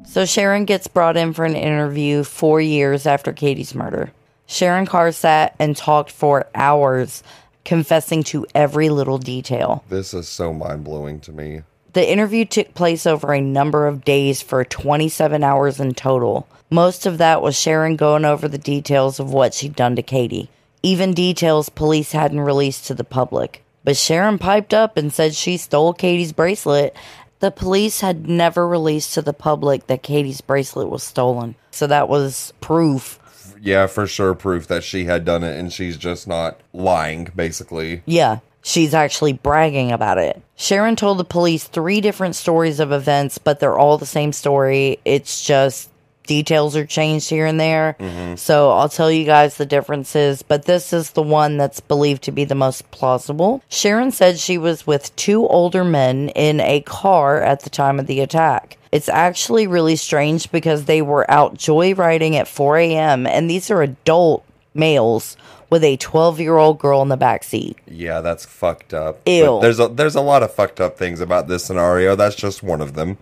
[0.05, 4.11] So Sharon gets brought in for an interview four years after Katie's murder.
[4.47, 7.21] Sharon Carr sat and talked for hours,
[7.63, 9.83] confessing to every little detail.
[9.89, 11.61] This is so mind blowing to me.
[11.97, 16.47] The interview took place over a number of days for 27 hours in total.
[16.69, 20.47] Most of that was Sharon going over the details of what she'd done to Katie,
[20.83, 23.63] even details police hadn't released to the public.
[23.83, 26.95] But Sharon piped up and said she stole Katie's bracelet.
[27.39, 31.55] The police had never released to the public that Katie's bracelet was stolen.
[31.71, 33.17] So that was proof.
[33.59, 38.03] Yeah, for sure proof that she had done it and she's just not lying, basically.
[38.05, 40.41] Yeah, she's actually bragging about it.
[40.55, 44.99] Sharon told the police three different stories of events, but they're all the same story.
[45.05, 45.89] It's just
[46.25, 47.95] details are changed here and there.
[47.97, 48.35] Mm-hmm.
[48.35, 52.33] So I'll tell you guys the differences, but this is the one that's believed to
[52.33, 53.63] be the most plausible.
[53.69, 58.07] Sharon said she was with two older men in a car at the time of
[58.07, 58.77] the attack.
[58.91, 63.81] It's actually really strange because they were out joyriding at 4 a.m., and these are
[63.81, 65.37] adult males
[65.69, 67.77] with a 12 year old girl in the back seat.
[67.87, 69.21] Yeah, that's fucked up.
[69.27, 69.45] Ew.
[69.45, 72.15] But there's a there's a lot of fucked up things about this scenario.
[72.15, 73.17] That's just one of them.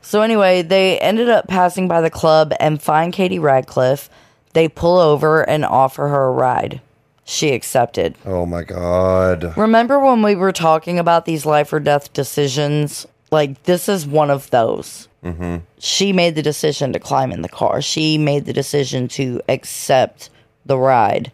[0.00, 4.10] So anyway, they ended up passing by the club and find Katie Radcliffe.
[4.52, 6.80] They pull over and offer her a ride.
[7.24, 8.16] She accepted.
[8.26, 9.56] Oh my god.
[9.56, 13.06] Remember when we were talking about these life or death decisions?
[13.30, 15.08] Like, this is one of those.
[15.24, 15.58] Mm-hmm.
[15.78, 17.80] She made the decision to climb in the car.
[17.80, 20.30] She made the decision to accept
[20.66, 21.32] the ride.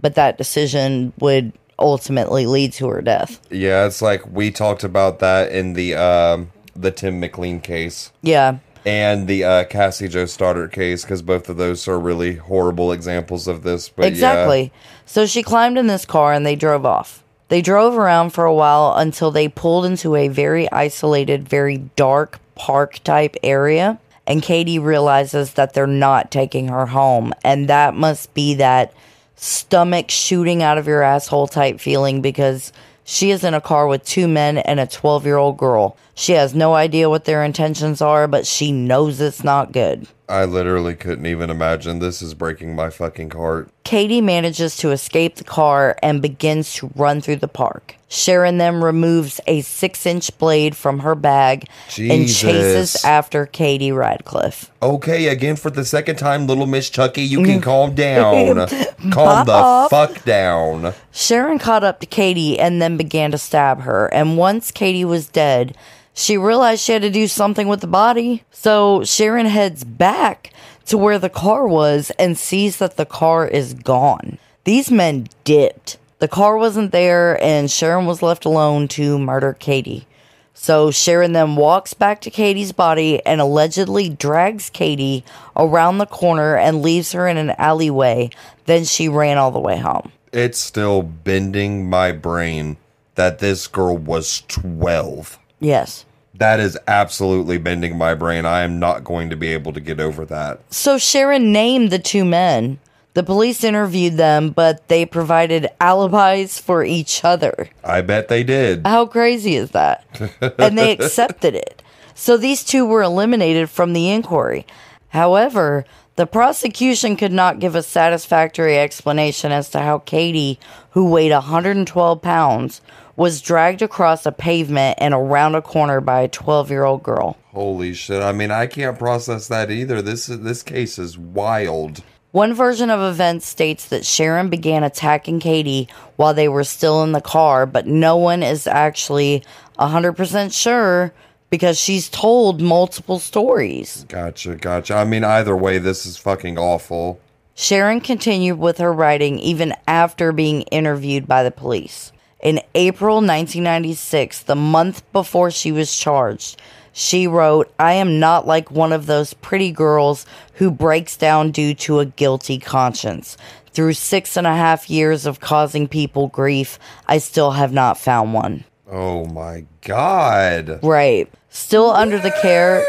[0.00, 3.40] But that decision would ultimately lead to her death.
[3.50, 8.58] Yeah, it's like we talked about that in the um the Tim McLean case Yeah.
[8.86, 13.48] and the uh, Cassie Jo Stoddard case because both of those are really horrible examples
[13.48, 13.88] of this.
[13.88, 14.08] But yeah.
[14.10, 14.72] Exactly.
[15.06, 17.24] So she climbed in this car and they drove off.
[17.48, 22.38] They drove around for a while until they pulled into a very isolated, very dark
[22.54, 23.98] park type area.
[24.26, 27.32] And Katie realizes that they're not taking her home.
[27.42, 28.92] And that must be that
[29.38, 32.72] stomach shooting out of your asshole type feeling because
[33.04, 35.96] she is in a car with two men and a 12 year old girl.
[36.18, 40.08] She has no idea what their intentions are, but she knows it's not good.
[40.28, 42.00] I literally couldn't even imagine.
[42.00, 43.70] This is breaking my fucking heart.
[43.84, 47.94] Katie manages to escape the car and begins to run through the park.
[48.08, 54.72] Sharon then removes a six inch blade from her bag and chases after Katie Radcliffe.
[54.82, 58.56] Okay, again for the second time, little Miss Chucky, you can calm down.
[59.12, 60.94] calm Pop the fuck down.
[61.12, 64.12] Sharon caught up to Katie and then began to stab her.
[64.12, 65.76] And once Katie was dead,
[66.18, 68.42] she realized she had to do something with the body.
[68.50, 70.52] So Sharon heads back
[70.86, 74.38] to where the car was and sees that the car is gone.
[74.64, 75.96] These men dipped.
[76.18, 80.08] The car wasn't there, and Sharon was left alone to murder Katie.
[80.54, 85.24] So Sharon then walks back to Katie's body and allegedly drags Katie
[85.56, 88.30] around the corner and leaves her in an alleyway.
[88.66, 90.10] Then she ran all the way home.
[90.32, 92.76] It's still bending my brain
[93.14, 95.38] that this girl was 12.
[95.60, 96.04] Yes.
[96.38, 98.46] That is absolutely bending my brain.
[98.46, 100.60] I am not going to be able to get over that.
[100.72, 102.78] So Sharon named the two men.
[103.14, 107.68] The police interviewed them, but they provided alibis for each other.
[107.82, 108.86] I bet they did.
[108.86, 110.04] How crazy is that?
[110.58, 111.82] and they accepted it.
[112.14, 114.66] So these two were eliminated from the inquiry.
[115.08, 115.84] However,
[116.18, 120.58] the prosecution could not give a satisfactory explanation as to how Katie,
[120.90, 122.80] who weighed 112 pounds,
[123.14, 127.36] was dragged across a pavement and around a corner by a 12 year old girl.
[127.52, 128.20] Holy shit.
[128.20, 130.02] I mean, I can't process that either.
[130.02, 132.02] This this case is wild.
[132.32, 137.12] One version of events states that Sharon began attacking Katie while they were still in
[137.12, 139.44] the car, but no one is actually
[139.78, 141.14] 100% sure
[141.50, 144.04] because she's told multiple stories.
[144.08, 144.94] Gotcha, gotcha.
[144.94, 147.20] I mean, either way, this is fucking awful.
[147.54, 152.12] Sharon continued with her writing even after being interviewed by the police.
[152.40, 156.60] In April 1996, the month before she was charged,
[156.92, 161.74] she wrote, I am not like one of those pretty girls who breaks down due
[161.74, 163.36] to a guilty conscience.
[163.72, 168.34] Through six and a half years of causing people grief, I still have not found
[168.34, 168.64] one.
[168.90, 170.80] Oh my god.
[170.82, 171.30] Right.
[171.50, 172.84] Still under the care.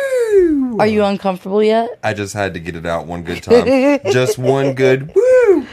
[0.80, 2.00] Are you uncomfortable yet?
[2.04, 4.00] I just had to get it out one good time.
[4.12, 5.68] just one good woo.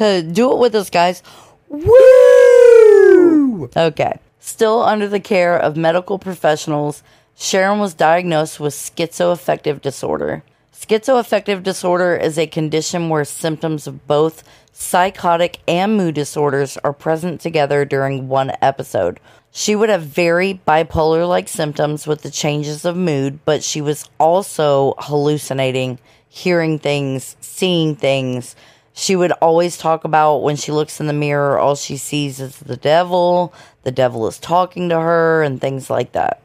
[0.00, 1.22] Uh, do it with us, guys.
[1.68, 3.70] Woo!
[3.76, 4.18] Okay.
[4.40, 7.02] Still under the care of medical professionals,
[7.36, 10.42] Sharon was diagnosed with schizoaffective disorder.
[10.74, 14.42] Schizoaffective disorder is a condition where symptoms of both
[14.80, 19.18] psychotic and mood disorders are present together during one episode.
[19.50, 24.08] She would have very bipolar like symptoms with the changes of mood, but she was
[24.20, 25.98] also hallucinating,
[26.28, 28.54] hearing things, seeing things.
[28.92, 32.56] She would always talk about when she looks in the mirror, all she sees is
[32.58, 36.40] the devil, the devil is talking to her, and things like that.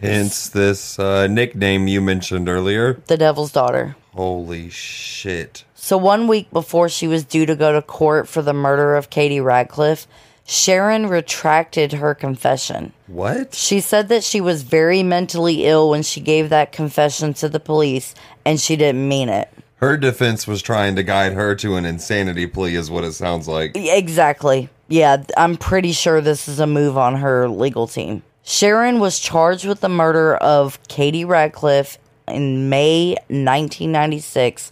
[0.00, 2.94] Hence this uh, nickname you mentioned earlier.
[3.06, 3.96] The devil's daughter.
[4.14, 5.64] Holy shit.
[5.74, 9.10] So, one week before she was due to go to court for the murder of
[9.10, 10.06] Katie Radcliffe,
[10.44, 12.92] Sharon retracted her confession.
[13.08, 13.54] What?
[13.54, 17.60] She said that she was very mentally ill when she gave that confession to the
[17.60, 19.48] police and she didn't mean it.
[19.76, 23.46] Her defense was trying to guide her to an insanity plea, is what it sounds
[23.46, 23.72] like.
[23.74, 24.70] Exactly.
[24.88, 28.22] Yeah, I'm pretty sure this is a move on her legal team.
[28.48, 34.70] Sharon was charged with the murder of Katie Radcliffe in May 1996.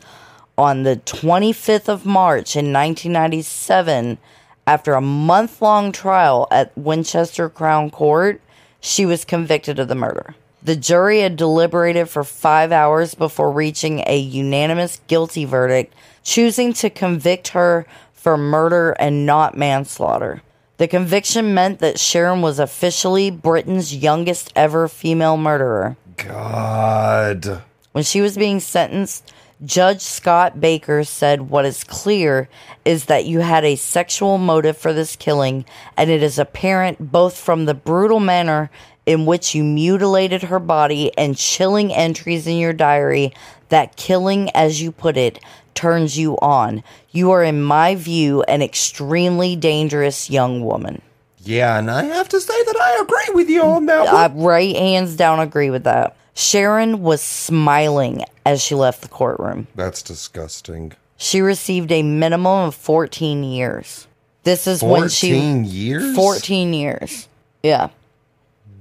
[0.57, 4.18] On the 25th of March in 1997,
[4.64, 8.41] after a month long trial at Winchester Crown Court,
[8.79, 10.37] she was convicted of the murder.
[10.62, 16.91] The jury had deliberated for five hours before reaching a unanimous guilty verdict, choosing to
[16.91, 20.43] convict her for murder and not manslaughter.
[20.77, 25.97] The conviction meant that Sharon was officially Britain's youngest ever female murderer.
[26.16, 27.62] God.
[27.93, 29.33] When she was being sentenced,
[29.64, 32.49] Judge Scott Baker said, What is clear
[32.85, 35.64] is that you had a sexual motive for this killing,
[35.97, 38.68] and it is apparent both from the brutal manner
[39.07, 43.32] in which you mutilated her body and chilling entries in your diary
[43.68, 45.40] that killing, as you put it,
[45.74, 46.82] turns you on.
[47.11, 51.02] You are, in my view, an extremely dangerous young woman.
[51.38, 54.14] Yeah, and I have to say that I agree with you on that one.
[54.14, 56.16] I right hands down agree with that.
[56.34, 59.66] Sharon was smiling as she left the courtroom.
[59.74, 60.92] That's disgusting.
[61.16, 64.07] She received a minimum of 14 years.
[64.42, 66.16] This is when she 14 years?
[66.16, 67.28] 14 years.
[67.62, 67.90] Yeah.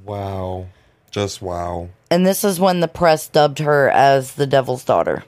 [0.06, 0.68] Wow.
[1.12, 1.89] Just wow.
[2.10, 5.24] And this is when the press dubbed her as the devil's daughter.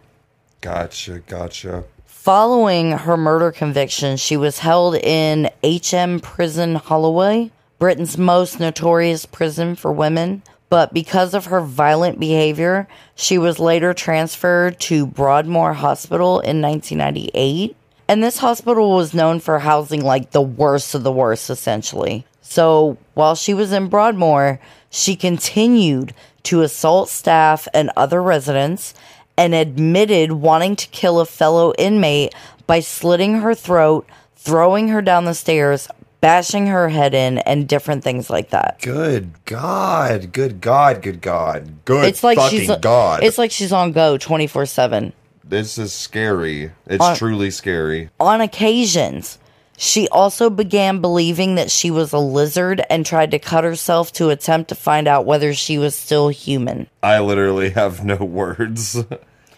[0.61, 1.83] Gotcha, gotcha.
[2.05, 9.75] Following her murder conviction, she was held in HM Prison Holloway, Britain's most notorious prison
[9.75, 10.41] for women.
[10.69, 17.75] But because of her violent behavior, she was later transferred to Broadmoor Hospital in 1998.
[18.07, 22.25] And this hospital was known for housing like the worst of the worst, essentially.
[22.47, 24.59] So while she was in Broadmoor,
[24.91, 28.93] she continued to assault staff and other residents
[29.35, 32.33] and admitted wanting to kill a fellow inmate
[32.67, 35.87] by slitting her throat, throwing her down the stairs,
[36.21, 38.79] bashing her head in, and different things like that.
[38.81, 40.31] Good God.
[40.31, 41.01] Good God.
[41.01, 41.83] Good God.
[41.83, 43.23] Good It's like fucking she's God.
[43.23, 45.13] it's like she's on go 24/7.
[45.43, 46.71] this is scary.
[46.85, 48.09] It's On- truly scary.
[48.19, 49.39] On occasions,
[49.77, 54.29] she also began believing that she was a lizard and tried to cut herself to
[54.29, 56.87] attempt to find out whether she was still human.
[57.03, 59.03] I literally have no words.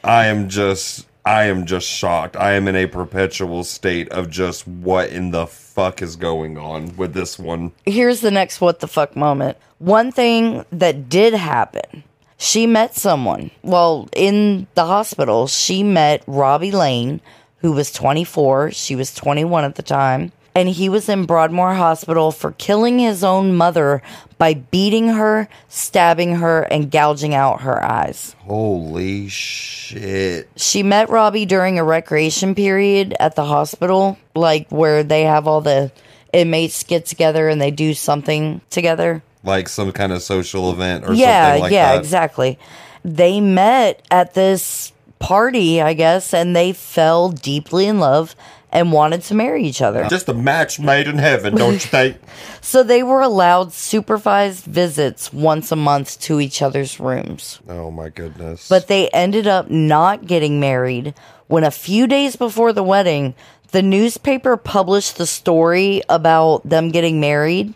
[0.03, 2.37] I am just I am just shocked.
[2.37, 6.95] I am in a perpetual state of just what in the fuck is going on
[6.95, 7.73] with this one.
[7.85, 9.57] here's the next what the fuck moment.
[9.79, 12.03] One thing that did happen.
[12.37, 13.51] She met someone.
[13.63, 17.19] Well, in the hospital, she met Robbie Lane,
[17.59, 18.71] who was 24.
[18.71, 20.31] She was 21 at the time.
[20.55, 24.01] And he was in Broadmoor Hospital for killing his own mother
[24.39, 28.35] by beating her, stabbing her, and gouging out her eyes.
[28.39, 30.49] Holy shit.
[30.55, 35.61] She met Robbie during a recreation period at the hospital, like where they have all
[35.61, 35.91] the
[36.33, 39.21] inmates get together and they do something together.
[39.43, 41.99] Like some kind of social event or yeah, something like yeah, that.
[41.99, 42.57] exactly.
[43.05, 48.35] They met at this party, I guess, and they fell deeply in love
[48.71, 50.05] and wanted to marry each other.
[50.09, 52.17] Just a match made in heaven, don't you think?
[52.61, 57.59] So they were allowed supervised visits once a month to each other's rooms.
[57.69, 58.67] Oh my goodness.
[58.67, 61.13] But they ended up not getting married
[61.47, 63.35] when a few days before the wedding,
[63.71, 67.73] the newspaper published the story about them getting married,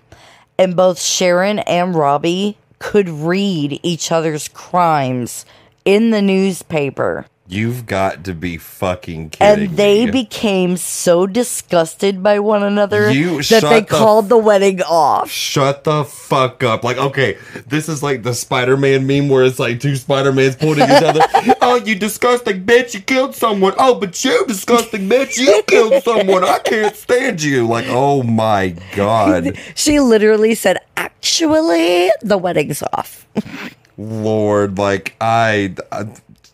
[0.58, 5.46] and both Sharon and Robbie could read each other's crimes
[5.86, 7.26] in the newspaper.
[7.52, 10.12] You've got to be fucking kidding And they me.
[10.12, 15.30] became so disgusted by one another You that they the called the wedding off.
[15.30, 16.86] Shut the fuck up.
[16.86, 17.38] Like, okay,
[17.68, 21.04] this is like the Spider Man meme where it's like two Spider Mans pointing at
[21.04, 21.56] each other.
[21.62, 23.74] oh, you disgusting bitch, you killed someone.
[23.78, 26.46] Oh, but you disgusting bitch, you killed someone.
[26.46, 27.68] I can't stand you.
[27.68, 29.58] Like, oh my god.
[29.76, 33.28] She literally said, Actually, the wedding's off.
[33.98, 36.06] Lord, like, I, I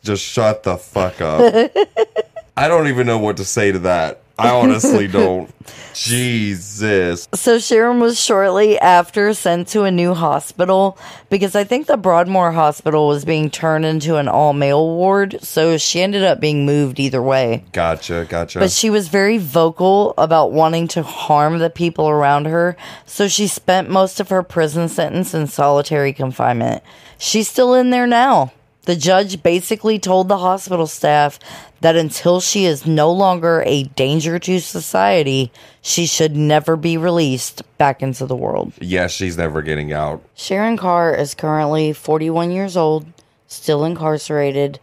[0.07, 1.71] just shut the fuck up.
[2.57, 4.21] I don't even know what to say to that.
[4.39, 5.53] I honestly don't.
[5.93, 7.27] Jesus.
[7.33, 10.97] So Sharon was shortly after sent to a new hospital
[11.29, 15.39] because I think the Broadmoor Hospital was being turned into an all male ward.
[15.41, 17.65] So she ended up being moved either way.
[17.73, 18.59] Gotcha, gotcha.
[18.59, 22.77] But she was very vocal about wanting to harm the people around her.
[23.05, 26.83] So she spent most of her prison sentence in solitary confinement.
[27.17, 28.51] She's still in there now.
[28.87, 31.39] The judge basically told the hospital staff
[31.81, 37.63] that until she is no longer a danger to society, she should never be released
[37.77, 38.71] back into the world.
[38.79, 40.23] yeah, she's never getting out.
[40.35, 43.05] Sharon Carr is currently 41 years old,
[43.47, 44.79] still incarcerated,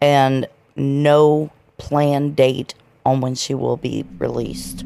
[0.00, 2.74] and no planned date
[3.06, 4.82] on when she will be released.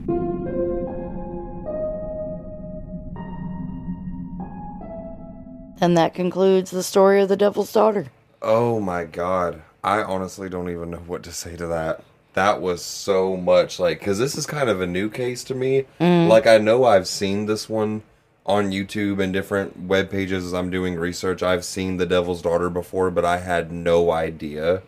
[5.80, 8.08] And that concludes the story of the Devil's Daughter.
[8.42, 9.62] Oh my god.
[9.82, 12.02] I honestly don't even know what to say to that.
[12.34, 15.84] That was so much like cuz this is kind of a new case to me.
[16.00, 16.28] Mm.
[16.28, 18.02] Like I know I've seen this one
[18.46, 21.42] on YouTube and different web pages as I'm doing research.
[21.42, 24.82] I've seen The Devil's Daughter before, but I had no idea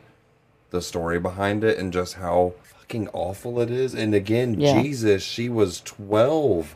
[0.71, 3.95] the story behind it and just how fucking awful it is.
[3.95, 4.81] And again, Yeah.
[4.81, 6.75] Jesus, she was 12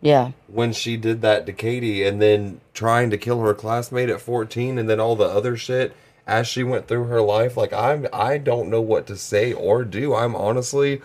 [0.00, 0.32] Yeah.
[0.48, 4.78] when she did that to Katie and then trying to kill her classmate at 14
[4.78, 5.92] and then all the other shit
[6.26, 9.84] as she went through her life like I'm I don't know what to say or
[9.84, 10.14] do.
[10.14, 11.02] I'm honestly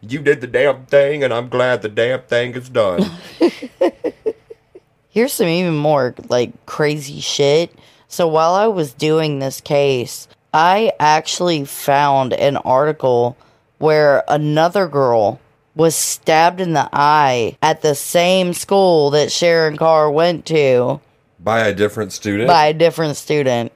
[0.00, 3.10] you did the damn thing and I'm glad the damn thing is done.
[5.10, 7.72] Here's some even more like crazy shit.
[8.08, 13.36] So while I was doing this case, I actually found an article
[13.78, 15.40] where another girl
[15.74, 21.00] was stabbed in the eye at the same school that Sharon Carr went to
[21.40, 22.48] By a different student?
[22.48, 23.72] by a different student.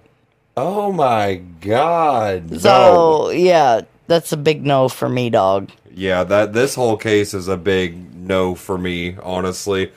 [0.58, 2.50] Oh my god.
[2.50, 2.58] No.
[2.58, 5.70] So, yeah, that's a big no for me, dog.
[5.92, 9.92] Yeah, that this whole case is a big no for me, honestly.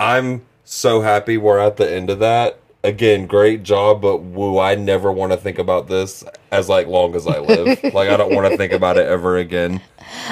[0.00, 2.58] I'm so happy we're at the end of that.
[2.82, 7.14] Again, great job, but woo, I never want to think about this as like long
[7.14, 7.82] as I live.
[7.92, 9.82] like I don't want to think about it ever again.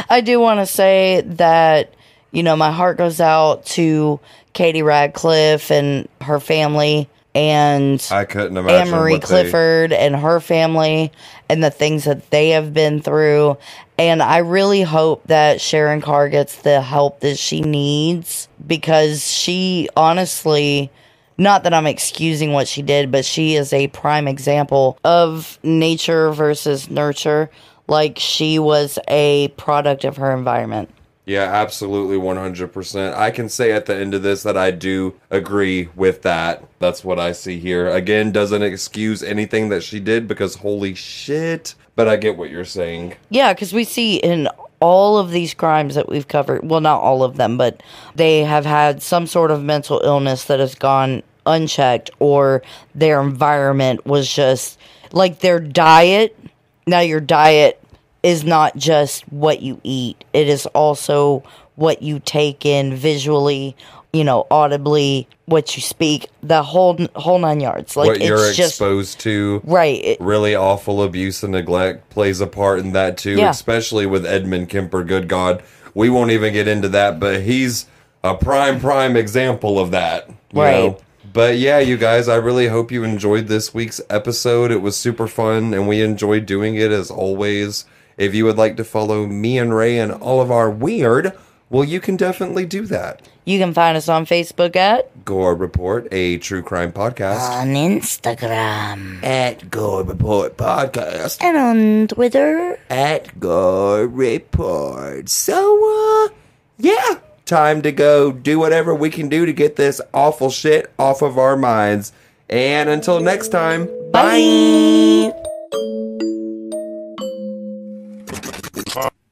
[0.09, 1.93] I do want to say that,
[2.31, 4.20] you know, my heart goes out to
[4.55, 10.16] Katie Radcliffe and her family and I couldn't imagine Anne Marie what they- Clifford and
[10.16, 11.12] her family
[11.51, 13.59] and the things that they have been through.
[13.99, 19.91] And I really hope that Sharon Carr gets the help that she needs because she
[19.95, 20.91] honestly,
[21.37, 26.32] not that I'm excusing what she did, but she is a prime example of nature
[26.32, 27.51] versus nurture.
[27.87, 30.89] Like she was a product of her environment.
[31.27, 33.14] Yeah, absolutely 100%.
[33.14, 36.64] I can say at the end of this that I do agree with that.
[36.79, 37.89] That's what I see here.
[37.89, 41.74] Again, doesn't excuse anything that she did because holy shit.
[41.97, 43.16] But I get what you're saying.
[43.31, 44.49] Yeah, because we see in
[44.81, 47.83] all of these crimes that we've covered, well, not all of them, but
[48.14, 52.62] they have had some sort of mental illness that has gone unchecked, or
[52.95, 54.79] their environment was just
[55.11, 56.39] like their diet.
[56.87, 57.83] Now, your diet
[58.27, 61.45] is not just what you eat, it is also
[61.77, 63.77] what you take in visually,
[64.12, 67.97] you know, audibly, what you speak, the whole whole nine yards.
[67.97, 69.61] Like what you're just exposed to.
[69.64, 70.03] right.
[70.05, 73.51] It, really awful abuse and neglect plays a part in that too, Yeah.
[73.51, 75.05] especially with Edmund Kemper.
[75.05, 75.62] Good God,
[75.95, 77.87] we won't even get into that, but he's
[78.24, 80.29] a prime prime example of that.
[80.53, 80.72] you Right.
[80.72, 80.99] know?
[81.33, 84.70] But yeah, you guys, I really hope you enjoyed this week's episode.
[84.72, 87.85] It was super fun, and we enjoyed doing it as always.
[88.17, 91.33] If you would like to follow me and Rae and all of our weird,
[91.69, 93.23] well, you can definitely do that.
[93.45, 97.41] you can find us on Facebook at Gore Report, a true crime podcast.
[97.51, 101.43] on Instagram at Gore Report Podcast.
[101.43, 102.79] and on Twitter.
[102.89, 105.29] at Gore Report.
[105.29, 106.35] So, uh,
[106.79, 111.21] yeah, time to go do whatever we can do to get this awful shit off
[111.23, 112.12] of our minds.
[112.49, 115.33] And until next time, Bye.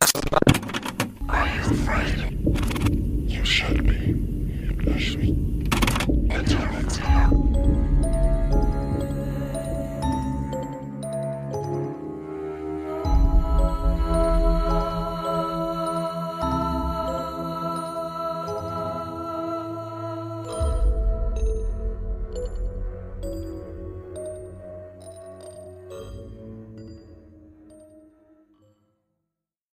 [0.05, 2.17] Are you afraid?
[3.31, 4.91] You should be.
[4.91, 5.44] You should be.